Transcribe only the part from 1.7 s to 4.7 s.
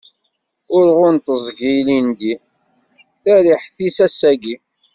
ilindi, tariḥt-is, ass-agi.